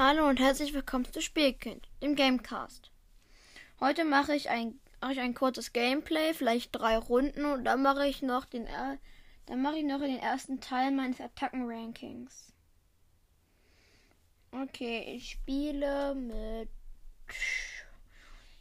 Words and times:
Hallo 0.00 0.28
und 0.28 0.38
herzlich 0.38 0.74
willkommen 0.74 1.12
zu 1.12 1.20
Spielkind, 1.20 1.88
dem 2.00 2.14
Gamecast. 2.14 2.92
Heute 3.80 4.04
mache 4.04 4.32
ich 4.32 4.48
ein, 4.48 4.78
ich 5.10 5.18
ein 5.18 5.34
kurzes 5.34 5.72
Gameplay, 5.72 6.34
vielleicht 6.34 6.70
drei 6.70 6.96
Runden 6.96 7.44
und 7.44 7.64
dann 7.64 7.82
mache 7.82 8.06
ich 8.06 8.22
noch 8.22 8.44
den 8.44 8.68
dann 9.46 9.60
mache 9.60 9.78
ich 9.78 9.84
noch 9.84 9.98
den 9.98 10.20
ersten 10.20 10.60
Teil 10.60 10.92
meines 10.92 11.20
Attacken-Rankings. 11.20 12.52
Okay, 14.52 15.16
ich 15.16 15.30
spiele 15.30 16.14
mit. 16.14 16.68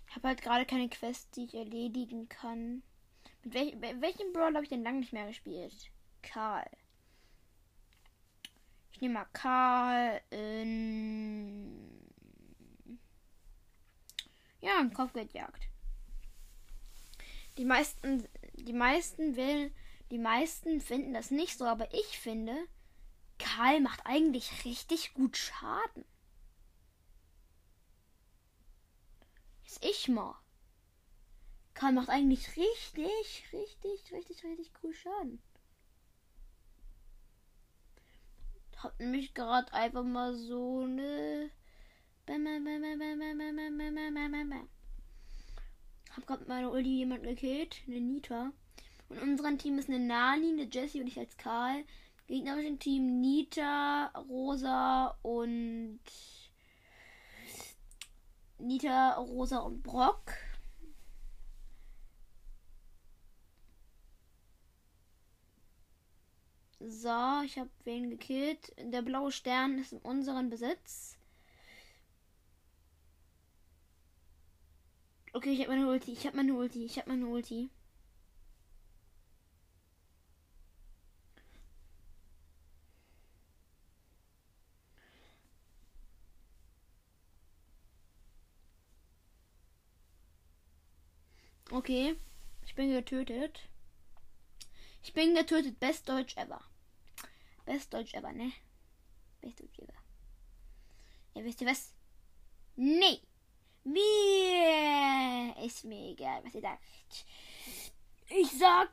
Ich 0.07 0.15
habe 0.15 0.29
halt 0.29 0.41
gerade 0.41 0.65
keine 0.65 0.89
Quest, 0.89 1.35
die 1.35 1.43
ich 1.43 1.53
erledigen 1.53 2.27
kann. 2.29 2.81
Mit 3.43 3.53
welch, 3.53 3.75
welchem 4.01 4.33
Brawl 4.33 4.55
habe 4.55 4.63
ich 4.63 4.69
denn 4.69 4.81
lange 4.81 5.01
nicht 5.01 5.13
mehr 5.13 5.27
gespielt? 5.27 5.91
Karl. 6.23 6.65
Ich 8.97 9.01
nehme 9.01 9.13
mal 9.13 9.27
Karl 9.31 10.21
in. 10.31 12.01
Ja, 14.59 14.81
in 14.81 14.91
Kopfgeldjagd. 14.91 15.69
Die 17.59 17.65
meisten, 17.65 18.27
die 18.53 18.73
meisten 18.73 19.35
will, 19.35 19.71
die 20.09 20.17
meisten 20.17 20.81
finden 20.81 21.13
das 21.13 21.29
nicht 21.29 21.59
so, 21.59 21.65
aber 21.65 21.93
ich 21.93 22.17
finde, 22.17 22.55
Karl 23.37 23.81
macht 23.81 24.01
eigentlich 24.03 24.65
richtig 24.65 25.13
gut 25.13 25.37
Schaden. 25.37 26.03
Ist 29.63 29.85
ich 29.85 30.07
mal. 30.07 30.41
Karl 31.75 31.91
macht 31.91 32.09
eigentlich 32.09 32.47
richtig, 32.57 33.43
richtig, 33.53 34.11
richtig, 34.11 34.43
richtig 34.43 34.71
cool 34.81 34.95
Schaden. 34.95 35.39
Hab 38.77 38.99
nämlich 38.99 39.33
gerade 39.33 39.73
einfach 39.73 40.03
mal 40.03 40.35
so 40.35 40.81
eine. 40.83 41.49
Hab 46.15 46.27
gerade 46.27 46.45
meine 46.47 46.69
Ulti 46.69 46.89
jemand 46.97 47.23
gekillt, 47.23 47.81
eine 47.87 48.01
Nita. 48.01 48.51
Und 49.09 49.21
unserem 49.21 49.57
Team 49.57 49.79
ist 49.79 49.89
eine 49.89 49.99
Nani, 49.99 50.49
eine 50.49 50.69
Jessie 50.69 51.01
und 51.01 51.07
ich 51.07 51.17
als 51.17 51.37
Karl. 51.37 51.83
Gegnerischen 52.27 52.77
Team 52.77 53.21
Nita, 53.21 54.07
Rosa 54.29 55.17
und 55.21 55.99
Nita, 58.59 59.13
Rosa 59.13 59.59
und 59.59 59.81
Brock. 59.81 60.33
So, 66.79 67.41
ich 67.45 67.57
habe 67.59 67.69
wen 67.83 68.09
gekillt. 68.09 68.73
Der 68.79 69.01
blaue 69.03 69.31
Stern 69.31 69.77
ist 69.79 69.93
in 69.93 69.99
unserem 69.99 70.49
Besitz. 70.49 71.15
Okay, 75.33 75.51
ich 75.53 75.59
habe 75.61 75.69
meine 75.69 75.87
Ulti. 75.87 76.11
Ich 76.13 76.25
habe 76.25 76.35
meine 76.37 76.53
Ulti. 76.53 76.83
Ich 76.85 76.97
habe 76.97 77.09
meine 77.09 77.27
Ulti. 77.27 77.69
Okay, 91.71 92.15
ich 92.65 92.75
bin 92.75 92.91
getötet. 92.91 93.69
Ich 95.07 95.13
bin 95.13 95.35
getötet. 95.35 95.79
Best 95.79 96.09
Deutsch 96.09 96.35
ever. 96.35 96.59
Best 97.63 97.93
Deutsch 97.93 98.13
ever, 98.13 98.33
ne? 98.33 98.51
Best 99.39 99.57
Deutsch 99.57 99.79
ever. 99.79 99.93
Ja, 101.33 101.45
wisst 101.45 101.61
ihr 101.61 101.67
was? 101.67 101.93
Nee. 102.75 103.21
Mir 103.85 105.55
ist 105.65 105.85
mir 105.85 106.11
egal, 106.11 106.43
was 106.43 106.53
ihr 106.55 106.59
sagt. 106.59 106.83
Ich 108.27 108.51
sag, 108.51 108.89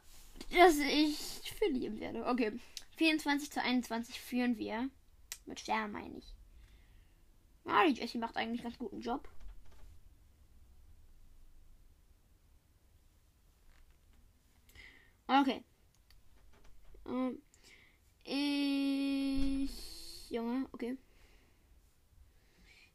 dass 0.52 0.76
ich 0.78 1.19
verlieren 1.58 1.98
werde. 1.98 2.25
Okay. 2.25 2.60
24 2.96 3.50
zu 3.50 3.60
21 3.60 4.20
führen 4.20 4.56
wir. 4.56 4.88
Mit 5.46 5.58
Stern 5.58 5.91
meine 5.91 6.19
ich. 6.19 6.32
Ja, 7.64 7.84
die 7.88 7.94
Jessie 7.94 8.19
macht 8.19 8.36
eigentlich 8.36 8.62
ganz 8.62 8.78
guten 8.78 9.00
Job. 9.00 9.28
Okay. 15.26 15.64
Ähm, 17.06 17.42
ich. 18.25 19.70
Junge, 20.31 20.66
okay. 20.72 20.97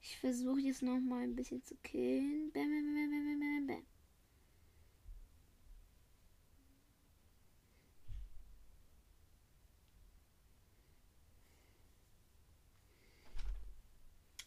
Ich 0.02 0.18
versuche 0.18 0.60
jetzt 0.60 0.82
noch 0.82 1.00
mal 1.00 1.24
ein 1.24 1.36
bisschen 1.36 1.64
zu 1.64 1.76
killen. 1.78 2.52
Bam, 2.52 2.64
bam, 2.64 2.94
bam, 2.94 3.10
bam, 3.12 3.40
bam, 3.40 3.68
bam. 3.68 3.86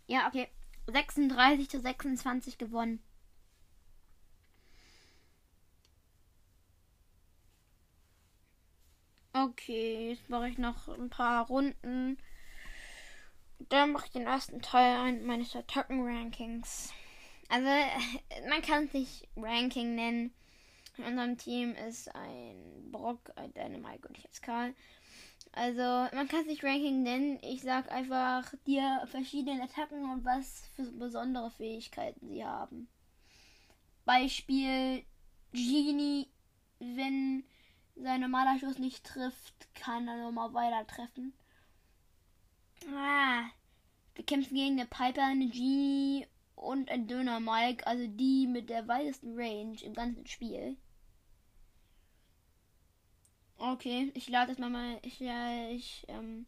Ja, 0.06 0.26
okay. 0.28 0.48
36 0.86 1.68
zu 1.70 1.80
26 1.80 2.58
gewonnen. 2.58 3.02
Okay, 9.44 10.10
jetzt 10.10 10.28
mache 10.28 10.50
ich 10.50 10.58
noch 10.58 10.86
ein 10.86 11.10
paar 11.10 11.48
Runden. 11.48 12.16
Dann 13.58 13.90
mache 13.90 14.06
ich 14.06 14.12
den 14.12 14.26
ersten 14.26 14.62
Teil 14.62 15.20
meines 15.22 15.56
Attacken-Rankings. 15.56 16.92
Also, 17.48 17.68
man 18.48 18.62
kann 18.62 18.84
es 18.84 18.92
nicht 18.92 19.28
Ranking 19.36 19.96
nennen. 19.96 20.32
In 20.96 21.04
unserem 21.04 21.38
Team 21.38 21.74
ist 21.74 22.14
ein 22.14 22.90
Brock, 22.92 23.32
ein 23.34 23.52
Dynamite 23.52 24.06
und 24.06 24.16
ich 24.16 24.26
als 24.26 24.42
Karl. 24.42 24.74
Also, 25.50 25.82
man 26.14 26.28
kann 26.28 26.42
es 26.42 26.46
nicht 26.46 26.62
Ranking 26.62 27.02
nennen. 27.02 27.40
Ich 27.42 27.62
sag 27.62 27.90
einfach 27.90 28.54
dir 28.64 29.02
verschiedene 29.10 29.64
Attacken 29.64 30.08
und 30.08 30.24
was 30.24 30.70
für 30.76 30.84
besondere 30.84 31.50
Fähigkeiten 31.50 32.28
sie 32.28 32.44
haben. 32.44 32.86
Beispiel 34.04 35.02
Genie, 35.52 36.28
wenn 36.78 37.44
sein 38.02 38.20
normaler 38.20 38.58
Schuss 38.58 38.78
nicht 38.78 39.04
trifft, 39.04 39.74
kann 39.74 40.08
er 40.08 40.16
nochmal 40.16 40.52
weiter 40.54 40.86
treffen. 40.86 41.32
Ah, 42.92 43.44
wir 44.14 44.24
kämpfen 44.24 44.54
gegen 44.54 44.78
eine 44.78 44.86
Piper, 44.86 45.24
eine 45.24 45.48
Genie 45.48 46.26
und 46.54 46.90
ein 46.90 47.06
Döner 47.06 47.40
Mike, 47.40 47.86
also 47.86 48.06
die 48.06 48.46
mit 48.46 48.68
der 48.70 48.88
weitesten 48.88 49.38
Range 49.38 49.76
im 49.82 49.94
ganzen 49.94 50.26
Spiel. 50.26 50.76
Okay, 53.58 54.10
ich 54.14 54.28
lade 54.28 54.48
das 54.48 54.58
mal 54.58 54.70
mal. 54.70 54.98
Ich, 55.02 55.20
ja, 55.20 55.70
ich, 55.70 56.04
ähm, 56.08 56.46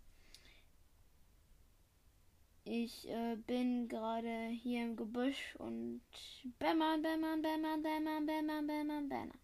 ich 2.64 3.08
äh, 3.08 3.36
bin 3.36 3.88
gerade 3.88 4.48
hier 4.48 4.82
im 4.82 4.96
Gebüsch 4.96 5.54
und 5.58 6.02
Bämmer, 6.58 6.98
Bämmer, 6.98 7.36
Bämmer, 7.36 7.78
Bämmer, 7.78 8.20
Bämmer, 8.20 8.62
Bämmer, 8.62 9.02
Bämmer. 9.02 9.43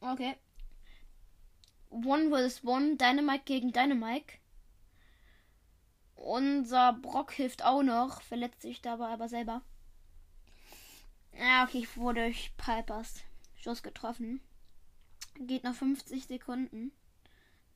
Okay. 0.00 0.36
One 1.90 2.30
vs. 2.30 2.64
One. 2.64 2.96
Dynamite 2.96 3.44
gegen 3.44 3.72
Dynamite. 3.72 4.34
Unser 6.14 6.92
Brock 6.94 7.32
hilft 7.32 7.64
auch 7.64 7.82
noch. 7.82 8.22
Verletzt 8.22 8.62
sich 8.62 8.80
dabei 8.80 9.08
aber 9.08 9.28
selber. 9.28 9.62
Ja, 11.38 11.64
okay, 11.64 11.78
ich 11.78 11.96
wurde 11.96 12.22
durch 12.22 12.52
Pipers 12.56 13.22
Schuss 13.56 13.82
getroffen. 13.82 14.40
Geht 15.38 15.64
noch 15.64 15.74
50 15.74 16.26
Sekunden. 16.26 16.92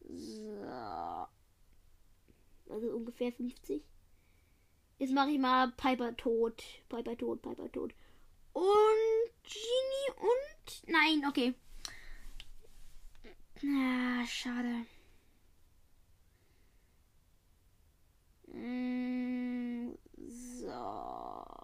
So. 0.01 1.27
Also 2.71 2.89
ungefähr 2.89 3.33
50. 3.33 3.83
Jetzt 4.99 5.13
mache 5.13 5.31
ich 5.31 5.39
mal 5.39 5.73
Piper 5.73 6.17
tot. 6.17 6.63
Piper 6.89 7.17
tot, 7.17 7.43
Piper 7.43 7.71
tot. 7.73 7.95
Und 8.53 8.65
Genie 9.43 10.21
und. 10.21 10.89
Nein, 10.89 11.29
okay. 11.29 11.55
Na, 13.63 14.27
schade. 14.27 14.87
Mm, 18.49 19.97
so. 20.29 21.55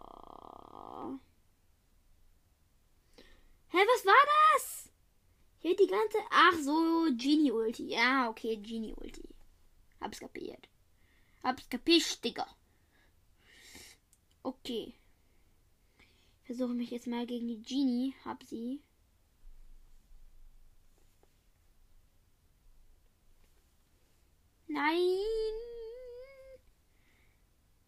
Hä, 3.73 3.79
was 3.87 4.05
war 4.05 4.25
das? 4.55 4.91
Hier 5.59 5.77
die 5.77 5.87
ganze. 5.87 6.19
Ach 6.31 6.55
so, 6.55 7.09
Genie 7.17 7.53
Ulti. 7.53 7.89
Ja, 7.89 8.29
okay, 8.29 8.57
Genie 8.57 8.95
Ulti. 8.95 9.29
Hab's 10.01 10.19
kapiert. 10.21 10.69
Hab's 11.43 11.69
kapiert, 11.69 12.25
Digga. 12.25 12.47
Okay. 14.43 14.95
Versuche 16.45 16.75
mich 16.75 16.91
jetzt 16.91 17.07
mal 17.07 17.27
gegen 17.27 17.47
die 17.47 17.63
Genie. 17.63 18.15
Hab 18.25 18.43
sie. 18.43 18.81
Nein. 24.73 25.19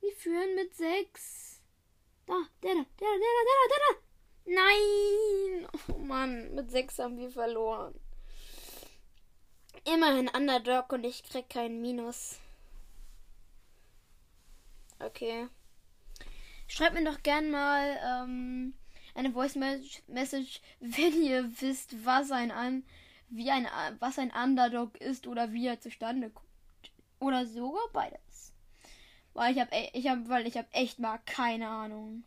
Wir 0.01 0.13
führen 0.17 0.57
mit 0.57 0.75
sechs. 0.75 1.61
Da, 2.27 2.35
der 2.61 2.75
da, 2.75 2.85
der 2.99 3.09
da, 3.09 3.17
der 3.19 3.33
da, 3.37 3.43
der 3.47 3.57
da, 3.61 3.67
der 3.71 3.81
da. 3.87 4.01
Nein. 4.47 5.69
Oh 5.89 5.99
Mann, 5.99 6.55
mit 6.57 6.73
sechs 6.73 6.99
haben 6.99 7.19
wir 7.19 7.31
verloren. 7.31 7.95
Immerhin 9.85 10.29
Underdog 10.29 10.93
und 10.93 11.05
ich 11.05 11.23
krieg 11.23 11.49
keinen 11.49 11.81
Minus. 11.81 12.41
Okay. 14.99 15.49
Schreibt 16.67 16.95
mir 16.95 17.05
doch 17.05 17.23
gern 17.23 17.53
mal 17.53 17.97
ähm, 18.05 18.75
eine 19.15 19.31
Voice 19.31 19.55
Message, 19.55 20.61
wenn 20.81 21.23
ihr 21.23 21.49
wisst, 21.61 22.05
was 22.05 22.33
ein 22.33 22.51
an 22.51 22.85
wie 23.29 23.51
ein 23.51 23.69
was 24.01 24.19
ein 24.19 24.33
Underdog 24.33 25.01
ist 25.01 25.27
oder 25.29 25.53
wie 25.53 25.67
er 25.67 25.81
zustande 25.81 26.29
kommt 26.29 26.52
oder 27.23 27.47
sogar 27.47 27.89
beides. 27.93 28.53
Weil 29.35 29.53
ich 29.55 29.61
habe 29.61 29.71
ich 29.93 30.09
habe 30.09 30.29
weil 30.29 30.47
ich 30.47 30.57
habe 30.59 30.69
echt 30.73 30.99
mal 30.99 31.19
keine 31.25 31.69
Ahnung. 31.69 32.25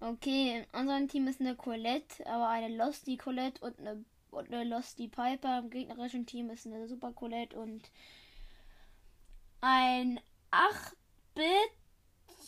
Okay, 0.00 0.64
in 0.72 0.80
unserem 0.80 1.08
Team 1.08 1.26
ist 1.26 1.40
eine 1.40 1.56
Colette, 1.56 2.24
aber 2.26 2.48
eine 2.48 2.74
Losty 2.76 3.16
Colette 3.16 3.60
und 3.64 3.78
eine, 3.80 4.04
und 4.30 4.52
eine 4.52 4.64
Losty 4.64 5.08
Piper. 5.08 5.58
Im 5.58 5.70
gegnerischen 5.70 6.24
Team 6.24 6.50
ist 6.50 6.66
eine 6.66 6.86
Super 6.88 7.12
Colette 7.12 7.58
und 7.58 7.90
ein 9.60 10.20
8-Bit 10.52 11.72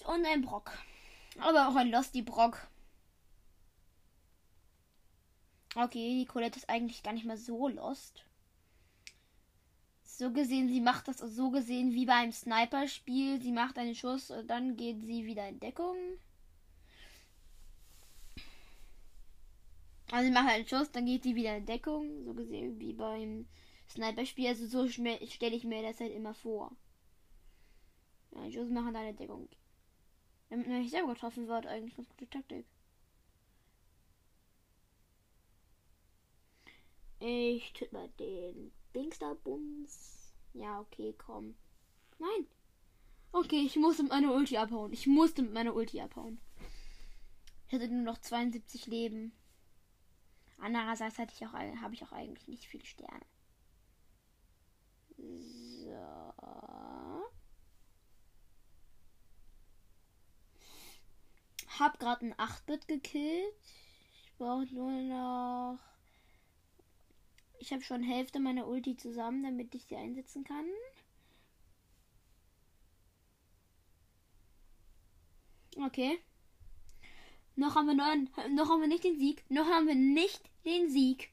und 0.07 0.25
ein 0.27 0.43
Brock. 0.43 0.73
Aber 1.39 1.69
auch 1.69 1.77
ein 1.77 1.91
Losty 1.91 2.23
Brock. 2.23 2.67
Okay, 5.77 6.19
die 6.19 6.27
Colette 6.27 6.59
ist 6.59 6.69
eigentlich 6.69 7.03
gar 7.03 7.13
nicht 7.13 7.25
mal 7.25 7.37
so 7.37 7.69
lost. 7.69 8.25
So 10.03 10.33
gesehen, 10.33 10.69
sie 10.69 10.81
macht 10.81 11.09
das 11.09 11.19
so 11.19 11.51
gesehen 11.51 11.93
wie 11.93 12.05
beim 12.05 12.33
Sniper-Spiel. 12.33 13.41
Sie 13.41 13.53
macht 13.53 13.79
einen 13.79 13.95
Schuss 13.95 14.31
und 14.31 14.49
dann 14.49 14.77
geht 14.77 15.01
sie 15.01 15.25
wieder 15.25 15.49
in 15.49 15.61
Deckung. 15.61 15.97
Also 20.11 20.27
sie 20.27 20.33
macht 20.33 20.49
einen 20.49 20.67
Schuss, 20.67 20.91
dann 20.91 21.07
geht 21.07 21.23
sie 21.23 21.37
wieder 21.37 21.57
in 21.57 21.65
Deckung. 21.65 22.25
So 22.25 22.35
gesehen 22.35 22.79
wie 22.81 22.93
beim 22.93 23.47
Sniper-Spiel. 23.89 24.49
Also 24.49 24.67
so 24.67 24.89
stelle 24.89 25.57
ich 25.57 25.65
mir 25.65 25.83
das 25.83 26.01
halt 26.01 26.13
immer 26.13 26.35
vor. 26.35 26.73
Einen 28.35 28.53
Schuss 28.53 28.69
machen, 28.69 28.93
dann 28.93 29.05
eine 29.05 29.15
Deckung. 29.15 29.49
Damit 30.51 30.67
man 30.67 30.81
nicht 30.81 30.91
selber 30.91 31.15
getroffen 31.15 31.47
wird, 31.49 31.67
eigentlich 31.67 31.97
ganz 31.97 32.09
gute 32.11 32.29
Taktik. 32.29 32.67
Ich 37.21 37.73
tue 37.73 37.89
mal 37.93 38.09
den 38.19 38.73
Dingsterbums. 38.95 40.33
Ja, 40.55 40.81
okay, 40.81 41.15
komm. 41.17 41.55
Nein. 42.19 42.47
Okay, 43.33 43.63
ich 43.65 43.77
musste 43.77 44.03
mit 44.03 44.11
meiner 44.11 44.35
Ulti 44.35 44.57
abhauen. 44.57 44.93
Ich 44.93 45.07
musste 45.07 45.43
mit 45.43 45.53
meiner 45.53 45.75
Ulti 45.75 46.01
abhauen. 46.01 46.41
Ich 47.69 47.75
hatte 47.75 47.89
nur 47.89 48.03
noch 48.03 48.19
72 48.19 48.87
Leben. 48.87 49.33
Andererseits 50.59 51.19
hatte 51.19 51.33
ich 51.35 51.47
auch, 51.47 51.53
habe 51.53 51.95
ich 51.95 52.03
auch 52.03 52.13
eigentlich 52.13 52.49
nicht 52.49 52.67
viele 52.67 52.85
Sterne. 52.85 53.25
So. 55.17 56.41
Hab 61.81 61.99
gerade 61.99 62.27
ein 62.27 62.35
8-Bit 62.35 62.89
gekillt. 62.89 63.55
Ich 64.23 64.35
brauche 64.37 64.67
nur 64.67 64.93
noch. 64.93 65.79
Ich 67.59 67.73
habe 67.73 67.83
schon 67.83 68.03
Hälfte 68.03 68.39
meiner 68.39 68.67
Ulti 68.67 68.99
zusammen, 68.99 69.43
damit 69.43 69.75
ich 69.75 69.85
sie 69.85 69.97
einsetzen 69.97 70.45
kann. 70.45 70.67
Okay. 75.83 76.19
Noch 77.57 77.75
haben 77.75 77.87
wir 77.87 77.95
neun, 77.95 78.29
noch 78.55 78.69
haben 78.69 78.83
wir 78.83 78.89
nicht 78.89 79.05
den 79.05 79.19
Sieg. 79.19 79.43
Noch 79.51 79.67
haben 79.67 79.87
wir 79.87 79.95
nicht 79.95 80.43
den 80.67 80.91
Sieg. 80.91 81.31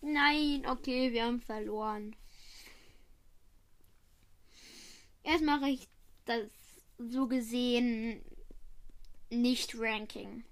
Nein, 0.00 0.66
okay, 0.66 1.12
wir 1.12 1.24
haben 1.24 1.40
verloren. 1.40 2.16
Erst 5.22 5.44
mache 5.44 5.68
ich 5.68 5.88
das 6.28 6.46
so 6.98 7.26
gesehen 7.26 8.22
nicht 9.30 9.78
Ranking. 9.78 10.44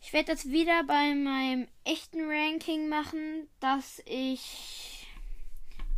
Ich 0.00 0.12
werde 0.12 0.32
das 0.32 0.46
wieder 0.46 0.82
bei 0.84 1.14
meinem 1.14 1.68
echten 1.84 2.22
Ranking 2.28 2.88
machen, 2.88 3.48
dass 3.60 4.02
ich 4.06 5.06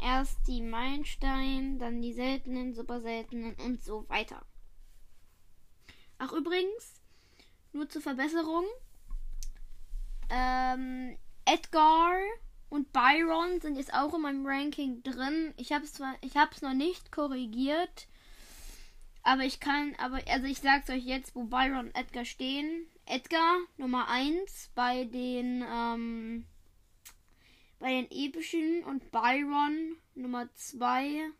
erst 0.03 0.39
die 0.49 0.61
Meilenstein, 0.61 1.79
dann 1.79 2.03
die 2.03 2.13
seltenen, 2.13 2.75
super 2.75 3.01
seltenen 3.01 3.55
und 3.55 3.83
so 3.83 4.09
weiter. 4.09 4.45
Ach 6.19 6.33
übrigens, 6.33 7.01
nur 7.73 7.89
zur 7.89 8.03
Verbesserung. 8.03 8.65
Ähm, 10.31 11.17
Edgar 11.45 12.19
und 12.73 12.91
Byron 12.91 13.61
sind 13.61 13.77
jetzt 13.77 13.93
auch 13.93 14.15
in 14.15 14.23
meinem 14.23 14.47
Ranking 14.47 15.03
drin. 15.03 15.53
Ich 15.59 15.73
habe 15.73 15.85
es 15.85 15.93
zwar, 15.93 16.15
ich 16.23 16.39
habe 16.39 16.53
es 16.55 16.63
noch 16.63 16.73
nicht 16.73 17.13
korrigiert, 17.13 18.09
aber 19.23 19.43
ich 19.43 19.61
kann, 19.61 19.95
aber 19.99 20.21
also 20.27 20.47
ich 20.47 20.59
sag's 20.59 20.89
euch 20.89 21.05
jetzt, 21.05 21.35
wo 21.35 21.45
Byron 21.45 21.89
und 21.89 21.95
Edgar 21.95 22.25
stehen. 22.25 22.87
Edgar 23.05 23.59
Nummer 23.77 24.09
1 24.09 24.71
bei 24.75 25.05
den 25.05 25.63
ähm, 25.71 26.47
bei 27.79 27.91
den 27.91 28.11
epischen 28.11 28.83
und 28.85 29.13
Byron 29.13 29.97
Nummer 30.15 30.49
2 30.55 31.31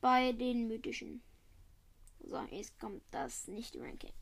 bei 0.00 0.32
den 0.32 0.66
mythischen. 0.66 1.22
So, 2.24 2.44
jetzt 2.50 2.76
kommt 2.80 3.04
das 3.12 3.46
nicht 3.46 3.76
Ranking. 3.76 4.12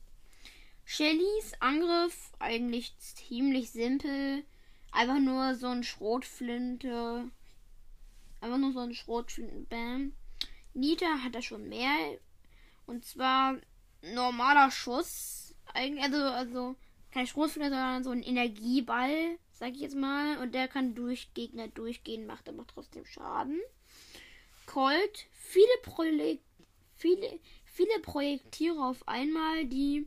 Shellys 0.85 1.55
Angriff 1.61 2.33
eigentlich 2.39 2.99
ziemlich 2.99 3.71
simpel. 3.71 4.45
Einfach 4.93 5.19
nur 5.19 5.55
so 5.55 5.69
ein 5.69 5.85
Schrotflinte. 5.85 7.31
Einfach 8.41 8.59
nur 8.59 8.73
so 8.73 8.81
ein 8.81 8.95
Schrotflinte. 8.95 9.67
Bam. 9.69 10.13
Nita 10.75 11.23
hat 11.23 11.35
da 11.35 11.43
schon 11.43 11.69
mehr. 11.69 12.19
Und 12.87 13.05
zwar 13.05 13.57
normaler 14.03 14.71
Schuss. 14.71 15.55
Also, 15.75 16.17
also 16.17 16.77
kein 17.11 17.27
Schrotflinte, 17.27 17.71
sondern 17.71 18.05
so 18.05 18.11
ein 18.11 18.23
Energieball, 18.23 19.39
sag 19.53 19.73
ich 19.73 19.81
jetzt 19.81 19.97
mal. 19.97 20.39
Und 20.39 20.55
der 20.55 20.69
kann 20.69 20.95
durch 20.95 21.33
Gegner 21.35 21.69
durchgehen, 21.69 22.27
macht 22.27 22.49
aber 22.49 22.67
trotzdem 22.67 23.05
Schaden. 23.05 23.61
Colt, 24.67 25.27
viele, 25.33 25.67
Projek 25.83 26.41
viele, 26.99 27.41
viele 27.65 28.01
Projektiere 28.01 28.85
auf 28.85 29.07
einmal, 29.07 29.65
die 29.67 30.07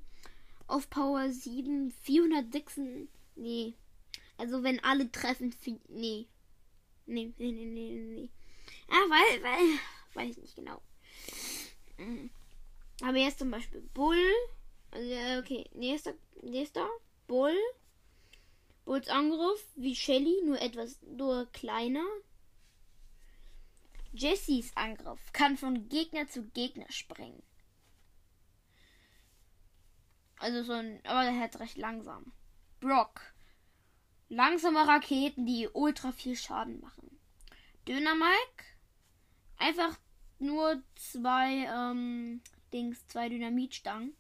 auf 0.68 0.90
Power 0.90 1.30
7 1.30 1.92
406. 1.92 2.82
Nee. 3.36 3.74
Also 4.38 4.64
wenn 4.64 4.84
alle 4.84 5.12
treffen. 5.12 5.54
Nee. 5.88 6.28
Nee, 7.06 7.34
nee, 7.38 7.52
nee, 7.52 7.66
nee, 7.66 7.92
nee. 7.92 8.30
Ah, 8.90 9.10
weil, 9.10 9.44
weil. 9.44 9.80
Weiß 10.14 10.32
ich 10.32 10.38
nicht 10.38 10.56
genau. 10.56 10.82
Mhm. 11.98 12.30
Aber 13.02 13.18
jetzt 13.18 13.40
zum 13.40 13.52
Beispiel 13.52 13.82
Bull. 13.94 14.32
Also, 14.92 15.40
okay, 15.40 15.70
nächster, 15.74 16.14
nächster. 16.42 16.88
Bull. 17.28 17.58
Bulls 18.86 19.08
Angriff 19.08 19.64
wie 19.76 19.96
Shelly, 19.96 20.42
nur 20.44 20.60
etwas 20.62 21.02
nur 21.04 21.46
kleiner. 21.54 22.06
Jessys 24.12 24.76
Angriff 24.76 25.32
kann 25.32 25.56
von 25.56 25.88
Gegner 25.88 26.28
zu 26.28 26.44
Gegner 26.50 26.92
springen. 26.92 27.42
Also 30.40 30.64
so 30.64 30.74
ein, 30.74 31.00
aber 31.06 31.24
der 31.24 31.40
hat 31.40 31.60
recht 31.60 31.78
langsam. 31.78 32.34
Brock. 32.80 33.31
Langsame 34.32 34.88
Raketen, 34.88 35.46
die 35.46 35.68
ultra 35.68 36.14
viel 36.14 36.38
Schaden 36.38 36.80
machen. 36.80 37.20
Döner 37.86 38.16
Mike. 38.16 38.64
Einfach 39.58 40.00
nur 40.40 40.82
zwei 40.96 41.66
ähm, 41.66 42.42
Dings, 42.72 43.06
zwei 43.08 43.28
Dynamitstangen. 43.28 44.16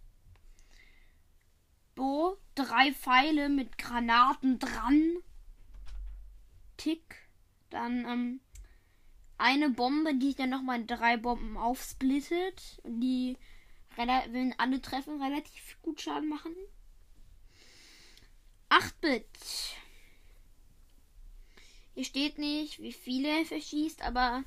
Bo, 1.96 2.38
drei 2.56 2.92
Pfeile 2.92 3.48
mit 3.48 3.78
Granaten 3.78 4.60
dran. 4.60 5.16
Tick. 6.76 7.16
Dann 7.70 8.06
ähm, 8.06 8.42
eine 9.38 9.70
Bombe, 9.70 10.14
die 10.16 10.28
sich 10.28 10.36
dann 10.36 10.50
nochmal 10.50 10.82
in 10.82 10.88
drei 10.88 11.16
Bomben 11.16 11.56
aufsplittet. 11.56 12.82
Die 12.84 13.38
wenn 13.96 14.54
alle 14.60 14.82
treffen, 14.82 15.22
relativ 15.22 15.78
gut 15.82 16.02
Schaden 16.02 16.28
machen. 16.28 16.54
8-Bit. 18.70 19.26
Hier 21.94 22.06
steht 22.06 22.38
nicht, 22.38 22.82
wie 22.82 22.94
viele 22.94 23.28
er 23.40 23.46
verschießt, 23.46 24.02
aber 24.02 24.44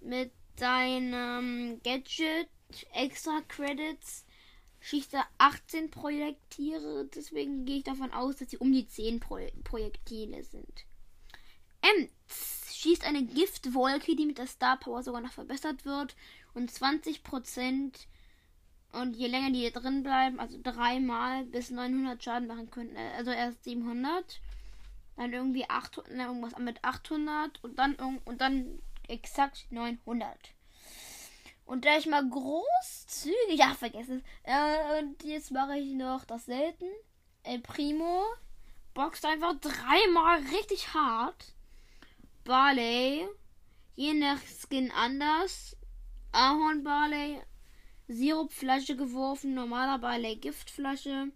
mit 0.00 0.32
seinem 0.56 1.80
Gadget 1.82 2.48
extra 2.92 3.40
Credits 3.48 4.24
schießt 4.80 5.14
er 5.14 5.26
18 5.38 5.90
Projektile. 5.90 7.08
Deswegen 7.14 7.64
gehe 7.64 7.78
ich 7.78 7.84
davon 7.84 8.12
aus, 8.12 8.36
dass 8.36 8.50
sie 8.50 8.58
um 8.58 8.72
die 8.72 8.86
10 8.86 9.20
Pro 9.20 9.38
Projektile 9.64 10.42
sind. 10.44 10.84
Ems 11.82 12.74
schießt 12.74 13.04
eine 13.04 13.24
Giftwolke, 13.24 14.16
die 14.16 14.26
mit 14.26 14.38
der 14.38 14.46
Star 14.46 14.78
Power 14.78 15.02
sogar 15.02 15.20
noch 15.20 15.32
verbessert 15.32 15.84
wird. 15.84 16.14
Und 16.54 16.70
20% 16.70 17.92
und 18.92 19.16
je 19.16 19.26
länger 19.26 19.50
die 19.50 19.60
hier 19.60 19.72
drin 19.72 20.02
bleiben, 20.02 20.40
also 20.40 20.58
dreimal 20.62 21.44
bis 21.44 21.70
900 21.70 22.22
Schaden 22.22 22.48
machen 22.48 22.70
können. 22.70 22.96
Äh, 22.96 23.12
also 23.16 23.30
erst 23.30 23.64
700, 23.64 24.40
dann 25.16 25.32
irgendwie 25.32 25.68
800, 25.68 26.12
irgendwas 26.12 26.58
mit 26.58 26.84
800 26.84 27.62
und 27.64 27.78
dann 27.78 27.96
und 28.24 28.40
dann 28.40 28.80
exakt 29.08 29.66
900. 29.70 30.36
Und 31.64 31.84
da 31.84 31.98
ich 31.98 32.06
mal 32.06 32.26
großzügig, 32.28 33.36
ja, 33.58 33.74
vergessen. 33.74 34.22
Äh, 34.44 35.00
und 35.00 35.22
jetzt 35.24 35.50
mache 35.50 35.76
ich 35.78 35.94
noch 35.94 36.24
das 36.24 36.46
selten. 36.46 36.86
El 37.42 37.60
Primo 37.60 38.24
boxt 38.94 39.26
einfach 39.26 39.54
dreimal 39.60 40.38
richtig 40.52 40.94
hart. 40.94 41.52
Barley, 42.44 43.28
je 43.94 44.14
nach 44.14 44.38
Skin 44.40 44.90
anders. 44.92 45.76
Ahorn 46.32 46.84
Barley, 46.84 47.40
Sirupflasche 48.08 48.96
geworfen, 48.96 49.54
normaler 49.54 49.98
Barley 49.98 50.36
Giftflasche. 50.36 51.32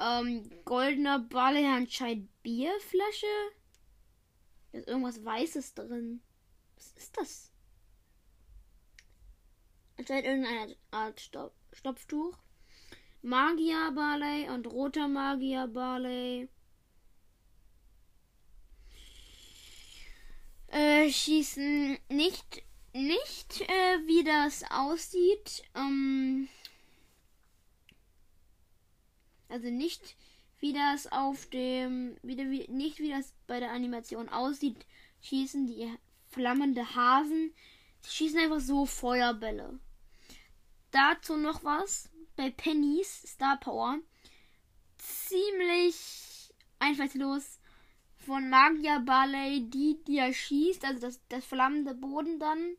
Ähm, 0.00 0.50
goldener 0.64 1.18
anscheinend 1.28 2.30
Bierflasche. 2.42 3.26
Da 4.72 4.78
ist 4.78 4.88
irgendwas 4.88 5.22
Weißes 5.22 5.74
drin. 5.74 6.22
Was 6.76 6.92
ist 6.92 7.16
das? 7.18 7.52
Anscheinend 9.98 10.24
irgendeine 10.24 10.76
Art 10.90 11.20
Stop 11.20 11.52
Stopftuch. 11.72 12.38
Magier 13.22 13.92
Barley 13.94 14.48
und 14.48 14.66
roter 14.66 15.06
Magier 15.06 15.66
Barley. 15.66 16.48
Äh, 20.68 21.10
schießen 21.10 21.98
nicht, 22.08 22.62
nicht 22.94 23.60
äh, 23.60 23.98
wie 24.06 24.24
das 24.24 24.64
aussieht. 24.70 25.62
Ähm, 25.74 26.48
also 29.60 29.70
nicht 29.70 30.16
wie 30.58 30.72
das 30.72 31.06
auf 31.10 31.46
dem, 31.46 32.16
wieder 32.22 32.50
wie, 32.50 32.66
nicht 32.68 32.98
wie 32.98 33.10
das 33.10 33.34
bei 33.46 33.60
der 33.60 33.72
Animation 33.72 34.28
aussieht, 34.28 34.86
schießen 35.20 35.66
die 35.66 35.92
flammende 36.28 36.94
Hasen. 36.94 37.52
Sie 38.00 38.10
schießen 38.10 38.38
einfach 38.38 38.60
so 38.60 38.86
Feuerbälle. 38.86 39.78
Dazu 40.90 41.36
noch 41.36 41.62
was. 41.64 42.08
Bei 42.36 42.50
Pennys 42.50 43.22
Star 43.26 43.58
Power. 43.58 43.98
Ziemlich 44.96 46.54
einfallslos 46.78 47.58
von 48.16 48.48
Magier 48.48 49.00
Barley, 49.00 49.68
die, 49.68 50.02
die 50.06 50.18
er 50.18 50.32
schießt, 50.32 50.84
also 50.84 51.00
das, 51.00 51.20
das 51.28 51.44
flammende 51.44 51.94
Boden 51.94 52.38
dann, 52.38 52.76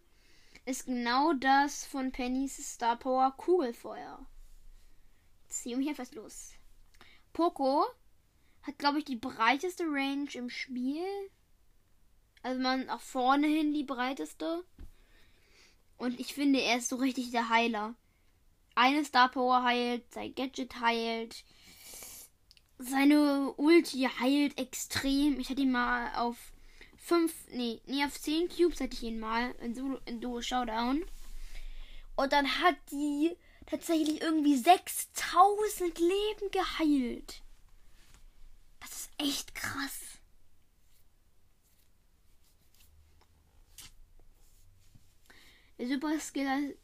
ist 0.66 0.86
genau 0.86 1.34
das 1.34 1.86
von 1.86 2.12
Pennys 2.12 2.58
Star 2.74 2.98
Power 2.98 3.32
Kugelfeuer. 3.38 4.26
Ziemlich 5.48 5.90
einfallslos. 5.90 6.54
Poco 7.34 7.86
hat, 8.64 8.78
glaube 8.78 9.00
ich, 9.00 9.06
die 9.06 9.16
breiteste 9.16 9.84
Range 9.84 10.30
im 10.34 10.50
Spiel. 10.50 11.06
Also 12.44 12.62
man 12.62 12.86
nach 12.86 13.02
vorne 13.02 13.48
hin 13.48 13.74
die 13.74 13.84
breiteste. 13.84 14.64
Und 15.98 16.20
ich 16.20 16.34
finde, 16.34 16.62
er 16.62 16.78
ist 16.78 16.90
so 16.90 16.96
richtig 16.96 17.32
der 17.32 17.50
Heiler 17.50 17.96
eine 18.76 19.04
Star 19.06 19.30
Power 19.30 19.64
heilt, 19.64 20.12
sein 20.14 20.34
Gadget 20.36 20.80
heilt, 20.80 21.44
seine 22.78 23.54
Ulti 23.58 24.10
heilt 24.20 24.58
extrem. 24.58 25.40
Ich 25.40 25.50
hatte 25.50 25.62
ihn 25.62 25.72
mal 25.72 26.14
auf 26.16 26.38
5, 26.98 27.34
nee, 27.52 27.82
nee, 27.86 28.04
auf 28.06 28.20
10 28.20 28.50
Cubes 28.50 28.80
hatte 28.80 28.94
ich 28.94 29.04
ihn 29.04 29.20
mal 29.20 29.52
in, 29.62 29.76
Solo, 29.76 30.00
in 30.06 30.22
Duo 30.22 30.42
Showdown. 30.42 31.04
Und 32.16 32.34
dann 32.34 32.48
hat 32.62 32.76
die 32.92 33.36
tatsächlich 33.72 34.22
irgendwie 34.22 34.58
6000 34.58 35.98
Leben 35.98 36.52
geheilt. 36.52 37.42
Das 38.82 38.92
ist 38.92 39.12
echt 39.18 39.56
krass. 39.56 40.20
Der 45.78 45.88
Super 45.88 46.20
Skill 46.20 46.78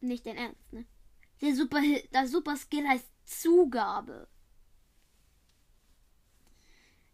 nicht 0.00 0.26
dein 0.26 0.36
Ernst, 0.36 0.72
ne? 0.72 0.86
Der 1.40 1.56
Super, 1.56 1.80
das 2.12 2.30
Super 2.30 2.56
Skill 2.56 2.86
heißt 2.86 3.08
Zugabe. 3.24 4.28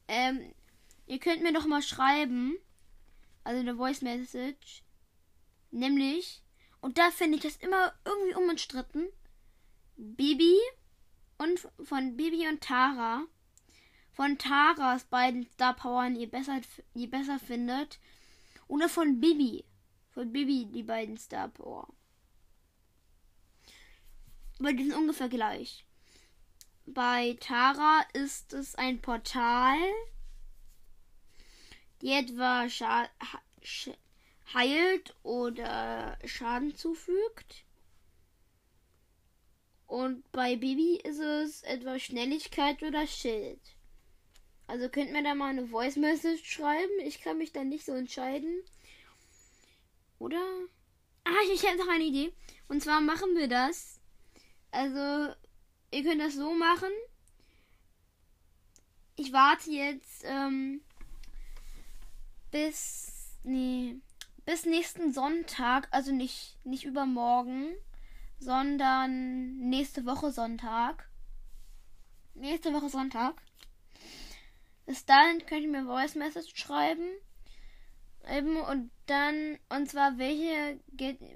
Ähm, 0.08 0.52
ihr 1.06 1.18
könnt 1.18 1.42
mir 1.42 1.52
doch 1.52 1.66
mal 1.66 1.82
schreiben, 1.82 2.58
also 3.42 3.60
eine 3.60 3.76
Voice 3.76 4.02
Message, 4.02 4.82
nämlich, 5.70 6.43
und 6.84 6.98
da 6.98 7.10
finde 7.10 7.38
ich 7.38 7.42
das 7.42 7.56
immer 7.56 7.94
irgendwie 8.04 8.34
unumstritten, 8.34 9.08
Bibi 9.96 10.54
und 11.38 11.58
von 11.82 12.14
Bibi 12.14 12.46
und 12.46 12.60
Tara, 12.60 13.22
von 14.12 14.36
Taras 14.36 15.04
beiden 15.04 15.48
Star 15.50 15.74
Powern 15.74 16.14
ihr 16.14 16.30
besser, 16.30 16.60
ihr 16.92 17.08
besser 17.08 17.38
findet, 17.38 17.98
oder 18.68 18.90
von 18.90 19.18
Bibi, 19.18 19.64
von 20.10 20.30
Bibi 20.30 20.66
die 20.66 20.82
beiden 20.82 21.16
Star 21.16 21.48
Power. 21.48 21.88
Aber 24.58 24.74
die 24.74 24.84
sind 24.84 24.94
ungefähr 24.94 25.30
gleich. 25.30 25.86
Bei 26.84 27.34
Tara 27.40 28.02
ist 28.12 28.52
es 28.52 28.74
ein 28.74 29.00
Portal, 29.00 29.78
die 32.02 32.10
etwa 32.12 32.68
Scha 32.68 33.08
heilt 34.52 35.14
oder 35.22 36.18
Schaden 36.24 36.74
zufügt. 36.76 37.64
Und 39.86 40.30
bei 40.32 40.56
Bibi 40.56 40.96
ist 41.04 41.20
es 41.20 41.62
etwa 41.62 41.98
Schnelligkeit 41.98 42.82
oder 42.82 43.06
Schild. 43.06 43.60
Also 44.66 44.88
könnt 44.88 45.12
mir 45.12 45.22
da 45.22 45.34
mal 45.34 45.50
eine 45.50 45.66
Voice 45.66 45.96
Message 45.96 46.44
schreiben. 46.44 46.92
Ich 47.04 47.20
kann 47.20 47.38
mich 47.38 47.52
da 47.52 47.64
nicht 47.64 47.84
so 47.84 47.92
entscheiden. 47.92 48.62
Oder? 50.18 50.42
Ah, 51.24 51.30
ich 51.52 51.66
habe 51.66 51.78
noch 51.78 51.88
eine 51.88 52.04
Idee. 52.04 52.32
Und 52.68 52.82
zwar 52.82 53.00
machen 53.00 53.36
wir 53.36 53.46
das 53.46 54.00
also, 54.74 55.32
ihr 55.92 56.02
könnt 56.02 56.20
das 56.20 56.34
so 56.34 56.52
machen. 56.52 56.90
Ich 59.14 59.32
warte 59.32 59.70
jetzt 59.70 60.24
ähm, 60.24 60.80
bis 62.50 63.38
nee, 63.44 64.00
bis 64.44 64.66
nächsten 64.66 65.12
Sonntag, 65.12 65.88
also 65.90 66.12
nicht 66.12 66.58
nicht 66.64 66.84
übermorgen, 66.84 67.74
sondern 68.38 69.58
nächste 69.58 70.04
Woche 70.06 70.30
Sonntag. 70.32 71.08
Nächste 72.34 72.72
Woche 72.72 72.88
Sonntag. 72.88 73.40
Bis 74.86 75.04
dahin 75.06 75.44
könnt 75.46 75.62
ihr 75.62 75.68
mir 75.68 75.84
Voice 75.84 76.14
Message 76.14 76.54
schreiben. 76.56 77.08
Eben 78.28 78.56
und 78.56 78.90
dann 79.06 79.58
und 79.68 79.88
zwar 79.88 80.18
welche 80.18 80.80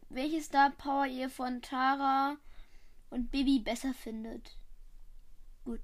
welche 0.09 0.43
Star 0.43 0.71
Power 0.71 1.07
ihr 1.07 1.31
von 1.31 1.62
Tara 1.62 2.37
und 3.11 3.31
Bibi 3.31 3.61
besser 3.61 3.95
findet. 3.95 4.57
Gut. 5.65 5.81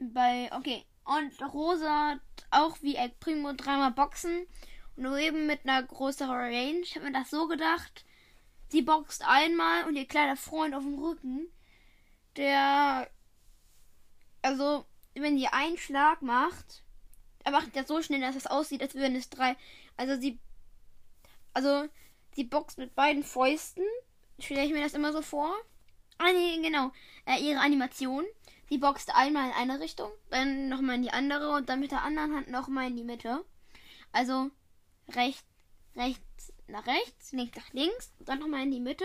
Bei, 0.00 0.50
okay. 0.52 0.84
Und 1.16 1.54
Rosa 1.54 2.18
auch 2.50 2.76
wie 2.82 2.96
El 2.96 3.08
Primo 3.08 3.52
dreimal 3.52 3.92
boxen. 3.92 4.46
Nur 4.96 5.16
eben 5.18 5.46
mit 5.46 5.60
einer 5.64 5.82
größeren 5.82 6.30
Range. 6.30 6.80
Ich 6.80 6.96
habe 6.96 7.06
mir 7.06 7.12
das 7.12 7.30
so 7.30 7.48
gedacht. 7.48 8.04
Sie 8.68 8.82
boxt 8.82 9.24
einmal 9.26 9.84
und 9.86 9.96
ihr 9.96 10.06
kleiner 10.06 10.36
Freund 10.36 10.74
auf 10.74 10.82
dem 10.82 10.98
Rücken, 10.98 11.48
der, 12.36 13.08
also, 14.42 14.84
wenn 15.14 15.38
sie 15.38 15.46
einen 15.46 15.78
Schlag 15.78 16.20
macht, 16.20 16.82
er 17.44 17.52
macht 17.52 17.74
das 17.74 17.88
so 17.88 18.02
schnell, 18.02 18.20
dass 18.20 18.36
es 18.36 18.46
aussieht, 18.46 18.82
als 18.82 18.94
würden 18.94 19.16
es 19.16 19.30
drei, 19.30 19.56
also 19.96 20.20
sie 20.20 20.38
also, 21.58 21.88
sie 22.36 22.44
boxt 22.44 22.78
mit 22.78 22.94
beiden 22.94 23.24
Fäusten. 23.24 23.82
Stelle 24.38 24.64
ich 24.64 24.72
mir 24.72 24.82
das 24.82 24.94
immer 24.94 25.12
so 25.12 25.22
vor. 25.22 25.52
Ah, 26.18 26.30
nee, 26.32 26.60
genau. 26.62 26.92
Äh, 27.26 27.40
ihre 27.40 27.58
Animation. 27.58 28.24
Sie 28.68 28.78
boxt 28.78 29.14
einmal 29.14 29.48
in 29.48 29.54
eine 29.54 29.80
Richtung, 29.80 30.10
dann 30.30 30.68
nochmal 30.68 30.96
in 30.96 31.02
die 31.02 31.10
andere 31.10 31.54
und 31.54 31.68
dann 31.68 31.80
mit 31.80 31.90
der 31.90 32.02
anderen 32.02 32.34
Hand 32.34 32.48
nochmal 32.48 32.88
in 32.88 32.96
die 32.96 33.04
Mitte. 33.04 33.44
Also 34.12 34.50
rechts, 35.08 35.44
rechts 35.96 36.52
nach 36.68 36.86
rechts, 36.86 37.32
links 37.32 37.56
nach 37.56 37.72
links, 37.72 38.12
dann 38.20 38.40
nochmal 38.40 38.62
in 38.62 38.70
die 38.70 38.80
Mitte. 38.80 39.04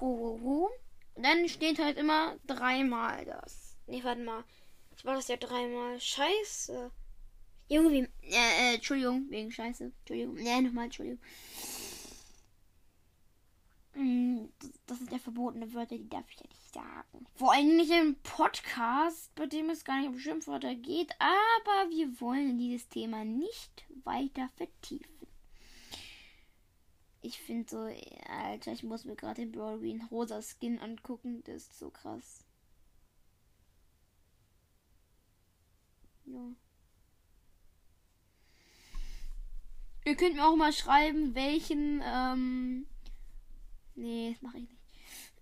Hu, 0.00 0.06
hu, 0.06 0.40
hu. 0.40 0.68
Und 1.14 1.22
dann 1.22 1.48
steht 1.48 1.78
halt 1.78 1.96
immer 1.96 2.36
dreimal 2.46 3.24
das. 3.24 3.76
Nee, 3.86 4.02
warte 4.04 4.22
mal. 4.22 4.44
Ich 4.96 5.04
war 5.04 5.14
das 5.14 5.28
ja 5.28 5.36
dreimal. 5.36 6.00
Scheiße. 6.00 6.90
Irgendwie, 7.68 8.08
äh, 8.22 8.70
äh, 8.70 8.74
Entschuldigung, 8.74 9.26
wegen 9.30 9.50
Scheiße. 9.50 9.84
Entschuldigung. 9.84 10.34
Nee, 10.34 10.60
nochmal, 10.60 10.84
Entschuldigung. 10.84 11.20
Mm, 13.94 14.46
das 14.86 14.98
sind 14.98 15.10
ja 15.10 15.15
verbotene 15.26 15.74
Wörter, 15.74 15.98
die 15.98 16.08
darf 16.08 16.24
ich 16.30 16.38
ja 16.38 16.46
nicht 16.46 16.72
sagen. 16.72 17.26
Vor 17.34 17.52
allem 17.52 17.76
nicht 17.76 17.90
im 17.90 18.14
Podcast, 18.22 19.34
bei 19.34 19.46
dem 19.46 19.70
es 19.70 19.84
gar 19.84 19.98
nicht 19.98 20.08
um 20.08 20.18
Schimpfwörter 20.18 20.76
geht, 20.76 21.12
aber 21.18 21.90
wir 21.90 22.20
wollen 22.20 22.58
dieses 22.58 22.88
Thema 22.88 23.24
nicht 23.24 23.84
weiter 24.04 24.48
vertiefen. 24.54 25.26
Ich 27.22 27.40
finde 27.40 27.68
so, 27.68 27.90
Alter, 28.28 28.70
ich 28.70 28.84
muss 28.84 29.04
mir 29.04 29.16
gerade 29.16 29.42
den 29.42 29.50
Broadway 29.50 30.00
rosa 30.12 30.40
Skin 30.42 30.78
angucken, 30.78 31.42
das 31.42 31.62
ist 31.62 31.78
so 31.80 31.90
krass. 31.90 32.44
Ja. 36.26 36.52
Ihr 40.04 40.14
könnt 40.14 40.36
mir 40.36 40.46
auch 40.46 40.54
mal 40.54 40.72
schreiben, 40.72 41.34
welchen, 41.34 42.00
ähm, 42.04 42.86
nee, 43.96 44.30
das 44.32 44.42
mache 44.42 44.58
ich 44.58 44.68
nicht. 44.68 44.75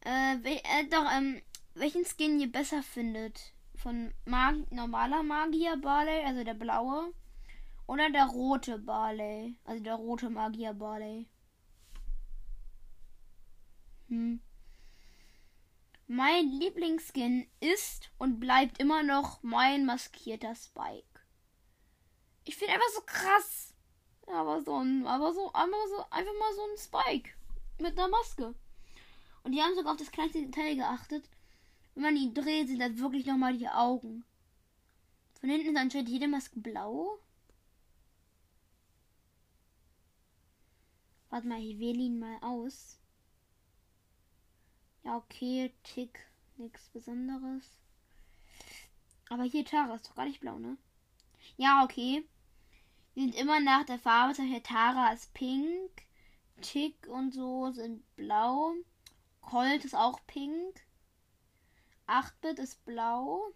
Äh, 0.05 0.37
äh, 0.37 0.87
doch, 0.91 1.11
ähm, 1.11 1.41
welchen 1.75 2.05
Skin 2.05 2.39
ihr 2.39 2.51
besser 2.51 2.83
findet. 2.83 3.53
Von 3.77 4.15
Mag 4.25 4.71
normaler 4.71 5.23
Magier 5.23 5.77
Barley, 5.77 6.25
also 6.25 6.45
der 6.45 6.55
blaue. 6.55 7.13
Oder 7.87 8.11
der 8.11 8.27
rote 8.27 8.79
Barley, 8.79 9.59
also 9.65 9.83
der 9.83 9.95
rote 9.95 10.31
Magier 10.31 10.73
Barley. 10.73 11.27
Hm. 14.09 14.41
Mein 16.07 16.49
Lieblingsskin 16.49 17.47
ist 17.61 18.11
und 18.19 18.39
bleibt 18.39 18.79
immer 18.79 19.03
noch 19.03 19.43
mein 19.43 19.87
maskierter 19.87 20.55
Spike. 20.55 21.21
Ich 22.45 22.57
finde 22.57 22.75
einfach 22.75 22.89
so 22.95 23.01
krass. 23.07 23.75
Aber 24.27 24.63
so 24.63 24.77
ein, 24.77 25.07
aber 25.07 25.33
so, 25.33 25.53
einfach 25.53 25.87
so, 25.89 26.05
einfach 26.11 26.33
mal 26.39 26.55
so 26.55 26.63
ein 26.63 26.79
Spike 26.79 27.31
mit 27.79 27.99
einer 27.99 28.09
Maske. 28.09 28.55
Und 29.45 29.53
die 29.53 29.63
haben 29.63 29.75
sogar 29.75 29.93
auf 29.93 29.99
das 29.99 30.11
kleinste 30.11 30.41
Detail 30.41 30.75
geachtet. 30.75 31.29
Wenn 31.95 32.03
man 32.03 32.17
ihn 32.17 32.35
dreht, 32.35 32.67
sind 32.67 32.81
das 32.81 32.99
wirklich 32.99 33.25
nochmal 33.27 33.57
die 33.57 33.69
Augen. 33.69 34.25
Von 35.39 35.51
hinten 35.51 35.69
ist 35.69 35.77
anscheinend 35.77 36.09
jede 36.09 36.27
Maske 36.27 36.59
blau. 36.59 37.19
Warte 41.29 41.47
mal, 41.47 41.63
ich 41.63 41.79
wähle 41.79 42.01
ihn 42.01 42.19
mal 42.19 42.39
aus. 42.41 42.99
Ja, 45.05 45.17
okay, 45.17 45.73
Tick, 45.83 46.19
nichts 46.57 46.89
Besonderes. 46.89 47.77
Aber 49.29 49.45
hier 49.45 49.65
Tara 49.65 49.95
ist 49.95 50.09
doch 50.09 50.15
gar 50.15 50.25
nicht 50.25 50.41
blau, 50.41 50.59
ne? 50.59 50.79
Ja, 51.57 51.85
okay. 51.85 52.25
Die 53.15 53.21
sind 53.21 53.35
immer 53.35 53.61
nach 53.61 53.85
der 53.85 53.99
Farbe. 53.99 54.35
Zum 54.35 54.47
Beispiel 54.47 54.63
Tara 54.63 55.13
ist 55.13 55.35
pink. 55.35 55.91
Tick 56.63 57.07
und 57.09 57.35
so 57.35 57.71
sind 57.73 58.03
blau. 58.17 58.75
Colt 59.45 59.85
ist 59.85 59.95
auch 59.95 60.21
pink. 60.27 60.81
8-Bit 62.07 62.59
ist 62.59 62.85
blau. 62.85 63.53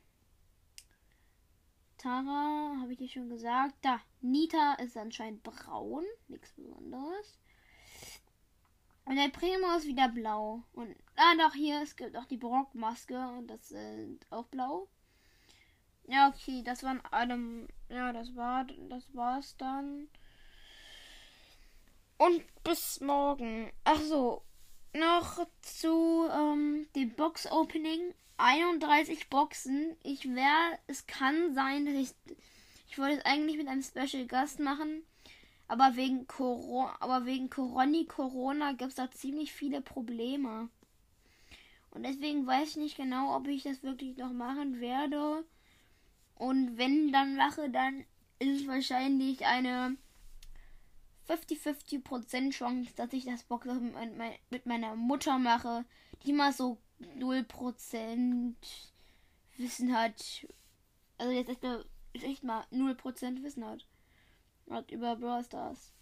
Tara, 1.98 2.76
habe 2.80 2.92
ich 2.92 2.98
dir 2.98 3.08
schon 3.08 3.28
gesagt. 3.28 3.74
Da, 3.82 4.00
Nita 4.20 4.74
ist 4.74 4.96
anscheinend 4.96 5.42
braun. 5.42 6.04
Nichts 6.28 6.52
Besonderes. 6.52 7.38
Und 9.04 9.16
der 9.16 9.28
Primo 9.30 9.76
ist 9.76 9.86
wieder 9.86 10.08
blau. 10.08 10.62
Und 10.72 10.94
ah, 11.16 11.34
doch, 11.38 11.54
hier, 11.54 11.82
es 11.82 11.96
gibt 11.96 12.16
auch 12.16 12.26
die 12.26 12.36
Brockmaske. 12.36 13.18
Und 13.30 13.48
das 13.48 13.68
sind 13.68 14.20
auch 14.30 14.46
blau. 14.46 14.88
Ja, 16.06 16.28
okay, 16.28 16.62
das 16.62 16.82
waren 16.82 17.02
alle. 17.10 17.68
Ja, 17.88 18.12
das 18.12 18.34
war 18.36 18.64
das 18.64 19.14
war's 19.14 19.56
dann. 19.56 20.08
Und 22.18 22.42
bis 22.62 23.00
morgen. 23.00 23.72
Ach 23.84 24.00
so, 24.00 24.42
noch 24.92 25.46
zu 25.62 26.28
ähm, 26.32 26.86
dem 26.94 27.10
Box 27.10 27.50
Opening. 27.50 28.14
31 28.38 29.28
Boxen. 29.28 29.96
Ich 30.02 30.24
werde, 30.24 30.78
es 30.86 31.06
kann 31.06 31.54
sein, 31.54 31.84
dass 31.84 31.94
ich, 31.94 32.10
ich 32.88 32.98
wollte 32.98 33.18
es 33.18 33.24
eigentlich 33.24 33.56
mit 33.56 33.68
einem 33.68 33.82
Special 33.82 34.26
Gast 34.26 34.60
machen, 34.60 35.02
aber 35.66 35.96
wegen 35.96 36.26
Corona, 36.26 36.96
aber 37.00 37.26
wegen 37.26 37.50
Corona, 37.50 38.04
Corona 38.06 38.72
gibt 38.72 38.90
es 38.90 38.94
da 38.94 39.10
ziemlich 39.10 39.52
viele 39.52 39.82
Probleme. 39.82 40.68
Und 41.90 42.04
deswegen 42.04 42.46
weiß 42.46 42.70
ich 42.70 42.76
nicht 42.76 42.96
genau, 42.96 43.34
ob 43.34 43.48
ich 43.48 43.64
das 43.64 43.82
wirklich 43.82 44.16
noch 44.16 44.32
machen 44.32 44.80
werde. 44.80 45.44
Und 46.36 46.78
wenn 46.78 47.10
dann 47.10 47.34
mache, 47.34 47.68
dann 47.70 48.04
ist 48.38 48.60
es 48.60 48.66
wahrscheinlich 48.68 49.44
eine 49.46 49.96
50-50% 51.28 52.50
Chance, 52.52 52.92
dass 52.96 53.12
ich 53.12 53.26
das 53.26 53.44
Box 53.44 53.66
mit 54.50 54.66
meiner 54.66 54.96
Mutter 54.96 55.38
mache, 55.38 55.84
die 56.24 56.32
mal 56.32 56.52
so 56.52 56.78
0% 57.00 58.54
Wissen 59.56 59.94
hat. 59.94 60.46
Also 61.18 61.32
jetzt 61.32 61.50
echt, 61.50 61.64
echt 62.12 62.44
mal 62.44 62.64
0% 62.72 63.42
Wissen 63.42 63.64
hat. 63.64 63.86
Hat 64.70 64.90
über 64.90 65.16
Brawl 65.16 65.44
Stars. 65.44 65.92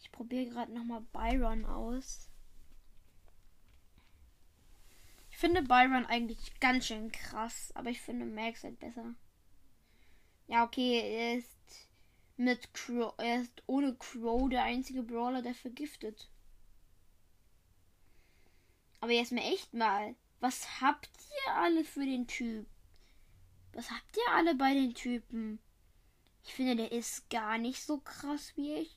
Ich 0.00 0.12
probiere 0.12 0.50
gerade 0.50 0.72
nochmal 0.72 1.00
Byron 1.12 1.64
aus. 1.64 2.28
Ich 5.30 5.36
finde 5.36 5.62
Byron 5.62 6.06
eigentlich 6.06 6.58
ganz 6.60 6.86
schön 6.86 7.12
krass, 7.12 7.72
aber 7.74 7.90
ich 7.90 8.00
finde 8.00 8.24
Max 8.24 8.64
halt 8.64 8.78
besser. 8.78 9.14
Ja, 10.48 10.64
okay, 10.64 11.36
ist 11.36 11.55
mit 12.36 12.74
Crow, 12.74 13.14
er 13.18 13.42
ist 13.42 13.62
ohne 13.66 13.94
Crow 13.94 14.48
der 14.48 14.62
einzige 14.62 15.02
Brawler, 15.02 15.42
der 15.42 15.54
vergiftet. 15.54 16.28
Aber 19.00 19.12
jetzt 19.12 19.32
mal 19.32 19.40
echt 19.40 19.72
mal, 19.74 20.14
was 20.40 20.80
habt 20.80 21.10
ihr 21.46 21.54
alle 21.54 21.84
für 21.84 22.04
den 22.04 22.26
Typ? 22.26 22.66
Was 23.72 23.90
habt 23.90 24.16
ihr 24.16 24.34
alle 24.34 24.54
bei 24.54 24.74
den 24.74 24.94
Typen? 24.94 25.58
Ich 26.44 26.54
finde, 26.54 26.76
der 26.76 26.92
ist 26.92 27.28
gar 27.28 27.58
nicht 27.58 27.82
so 27.82 27.98
krass, 27.98 28.52
wie, 28.56 28.74
ich, 28.74 28.96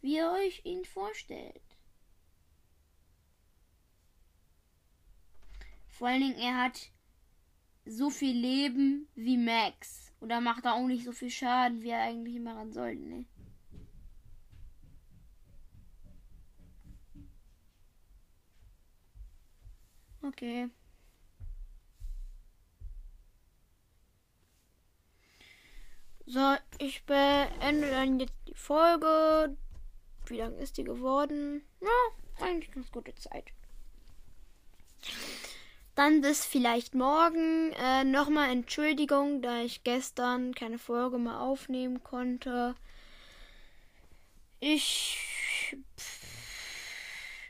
wie 0.00 0.16
ihr 0.16 0.30
euch 0.30 0.64
ihn 0.64 0.84
vorstellt. 0.84 1.62
Vor 5.88 6.08
allen 6.08 6.20
Dingen, 6.20 6.38
er 6.38 6.62
hat 6.62 6.90
so 7.86 8.10
viel 8.10 8.36
Leben 8.36 9.08
wie 9.14 9.38
Max. 9.38 10.05
Oder 10.20 10.40
macht 10.40 10.64
er 10.64 10.74
auch 10.74 10.86
nicht 10.86 11.04
so 11.04 11.12
viel 11.12 11.30
Schaden, 11.30 11.82
wie 11.82 11.90
er 11.90 12.02
eigentlich 12.02 12.40
machen 12.40 12.72
sollte, 12.72 13.02
ne? 13.02 13.24
Okay. 20.22 20.68
So, 26.28 26.56
ich 26.78 27.04
beende 27.04 27.88
dann 27.90 28.18
jetzt 28.18 28.34
die 28.48 28.54
Folge. 28.54 29.56
Wie 30.26 30.38
lang 30.38 30.56
ist 30.58 30.76
die 30.76 30.82
geworden? 30.82 31.62
Ja, 31.80 32.44
eigentlich 32.44 32.72
ganz 32.72 32.90
gute 32.90 33.14
Zeit. 33.14 33.52
Dann 35.96 36.20
bis 36.20 36.44
vielleicht 36.44 36.94
morgen. 36.94 37.72
Äh, 37.72 38.04
Nochmal 38.04 38.50
Entschuldigung, 38.50 39.40
da 39.40 39.62
ich 39.62 39.82
gestern 39.82 40.54
keine 40.54 40.78
Folge 40.78 41.18
mehr 41.18 41.40
aufnehmen 41.40 42.04
konnte. 42.04 42.74
Ich. 44.60 45.18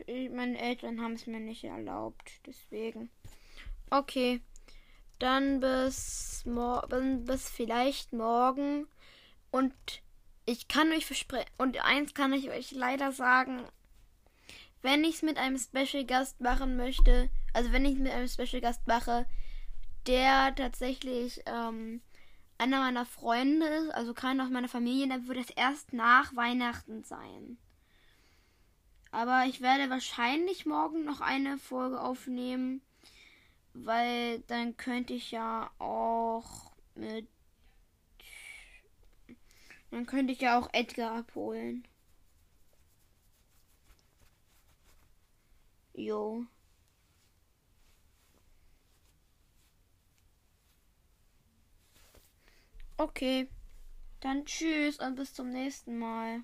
ich 0.06 0.30
meine 0.30 0.60
Eltern 0.60 1.02
haben 1.02 1.14
es 1.14 1.26
mir 1.26 1.40
nicht 1.40 1.64
erlaubt. 1.64 2.30
Deswegen. 2.46 3.10
Okay. 3.90 4.40
Dann 5.18 5.58
bis, 5.58 6.44
morgen, 6.46 7.24
bis 7.24 7.50
vielleicht 7.50 8.12
morgen. 8.12 8.86
Und 9.50 9.74
ich 10.44 10.68
kann 10.68 10.92
euch 10.92 11.04
versprechen. 11.04 11.50
Und 11.58 11.84
eins 11.84 12.14
kann 12.14 12.32
ich 12.32 12.50
euch 12.50 12.70
leider 12.70 13.10
sagen. 13.10 13.64
Wenn 14.82 15.02
ich 15.02 15.16
es 15.16 15.22
mit 15.22 15.36
einem 15.36 15.58
Special 15.58 16.04
Gast 16.04 16.40
machen 16.40 16.76
möchte, 16.76 17.28
also 17.56 17.72
wenn 17.72 17.86
ich 17.86 17.98
mit 17.98 18.12
einem 18.12 18.28
Special 18.28 18.60
Gast 18.60 18.86
mache, 18.86 19.26
der 20.06 20.54
tatsächlich 20.54 21.42
ähm, 21.46 22.02
einer 22.58 22.80
meiner 22.80 23.06
Freunde 23.06 23.66
ist, 23.66 23.90
also 23.92 24.12
keiner 24.12 24.44
aus 24.44 24.50
meiner 24.50 24.68
Familie, 24.68 25.08
dann 25.08 25.26
wird 25.26 25.38
es 25.38 25.50
erst 25.50 25.94
nach 25.94 26.36
Weihnachten 26.36 27.02
sein. 27.02 27.56
Aber 29.10 29.46
ich 29.46 29.62
werde 29.62 29.88
wahrscheinlich 29.88 30.66
morgen 30.66 31.04
noch 31.06 31.22
eine 31.22 31.56
Folge 31.56 31.98
aufnehmen, 31.98 32.82
weil 33.72 34.40
dann 34.40 34.76
könnte 34.76 35.14
ich 35.14 35.30
ja 35.30 35.70
auch 35.78 36.72
mit. 36.94 37.26
Dann 39.90 40.04
könnte 40.04 40.34
ich 40.34 40.42
ja 40.42 40.58
auch 40.58 40.68
Edgar 40.74 41.16
abholen. 41.16 41.88
Jo. 45.94 46.46
Okay. 52.98 53.48
Dann 54.20 54.44
tschüss 54.46 54.98
und 54.98 55.16
bis 55.16 55.34
zum 55.34 55.50
nächsten 55.50 55.98
Mal. 55.98 56.40